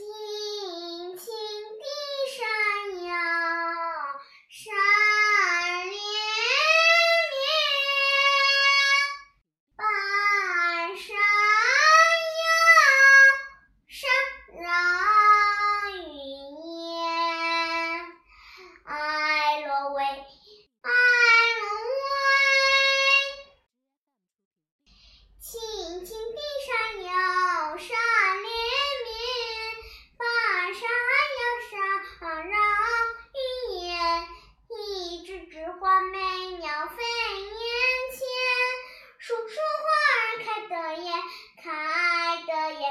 [0.00, 0.39] Tea.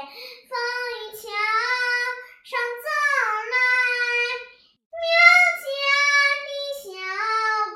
[0.06, 0.52] 风
[0.92, 1.22] 雨桥
[2.44, 2.52] 上
[2.84, 2.88] 走
[3.50, 3.54] 来，
[4.96, 5.02] 苗
[5.64, 5.68] 家
[6.46, 6.48] 的
[6.82, 6.86] 小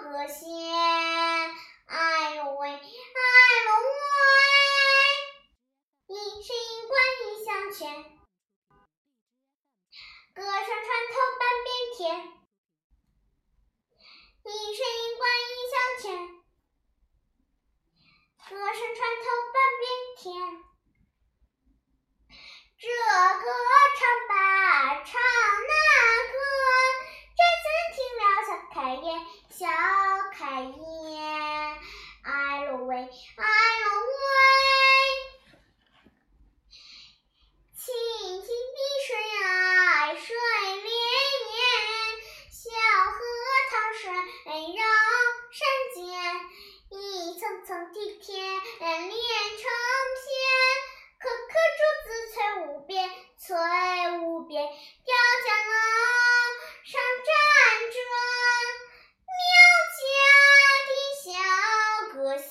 [0.02, 0.42] 歌仙。
[1.87, 2.77] 爱罗喂，爱
[3.66, 3.69] 罗
[6.09, 7.83] 喂，一声一关一响全，
[10.34, 11.98] 歌声穿透半边天。
[14.47, 16.05] 一声一关一响全，
[18.48, 19.83] 歌声穿透半边
[20.19, 20.22] 天。
[22.77, 23.44] 这歌
[23.97, 24.33] 唱吧，
[25.05, 25.72] 唱那
[26.33, 26.34] 歌，
[27.38, 29.06] 摘紫听了小开颜，
[29.48, 29.62] 小
[30.33, 30.77] 开颜。
[32.25, 32.28] 爱
[32.66, 33.00] 罗喂，爱
[33.81, 34.27] 罗喂，
[37.75, 37.83] 清
[38.42, 39.09] 清的水
[39.41, 41.56] 呀，水连绵，
[42.50, 42.60] 小
[43.12, 43.16] 河
[43.70, 44.03] 淌水
[44.77, 44.81] 绕
[45.53, 45.62] 山
[45.94, 46.03] 间，
[46.91, 46.92] 一
[47.38, 49.62] 层层梯田连成
[50.20, 50.31] 片，
[51.19, 52.34] 颗颗珠子翠
[52.66, 52.92] 无边，
[53.38, 53.47] 翠
[54.47, 54.64] 边。
[54.64, 55.14] 吊
[55.45, 55.56] 江啊，
[56.84, 57.31] 上站
[57.92, 57.97] 着
[59.28, 59.31] 苗
[59.98, 60.00] 家
[60.89, 60.91] 的
[61.23, 61.25] 小
[62.14, 62.50] 歌仙。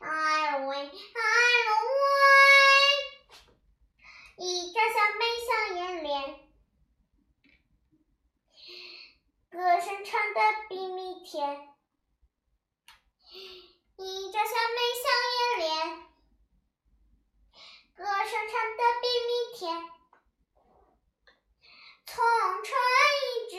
[0.00, 0.80] 哎罗喂，哎
[1.66, 1.70] 罗
[4.38, 6.12] 喂，一张小眉小眼脸，
[9.50, 11.68] 歌声唱得比蜜甜。
[13.98, 14.56] 一张小眉
[15.02, 15.70] 小眼脸，
[17.94, 18.42] 歌声唱
[18.76, 19.60] 得比蜜甜。
[22.04, 22.14] 从
[22.64, 22.68] 春
[23.22, 23.54] 一直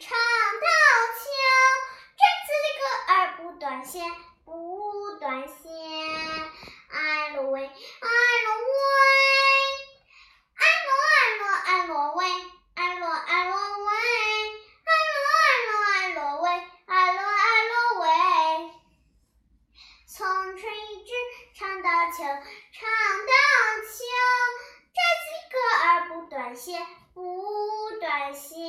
[0.00, 0.66] 唱到
[1.14, 1.16] 秋，
[2.16, 2.82] 这次的歌
[3.66, 4.08] 儿不断线，
[4.44, 5.56] 不断线。
[6.88, 7.68] 爱罗喂，爱
[8.44, 8.94] 罗喂，
[10.54, 12.24] 爱罗爱罗爱罗喂，
[12.76, 13.54] 爱罗爱罗
[13.84, 13.90] 喂，
[14.86, 16.46] 爱罗爱罗爱罗喂，
[16.86, 18.06] 爱罗爱罗喂。
[20.06, 20.16] 从
[20.56, 21.10] 春一直
[21.58, 23.32] 唱到秋，唱到
[23.82, 23.98] 秋，
[24.94, 28.65] 这次的歌儿不断线，不断线。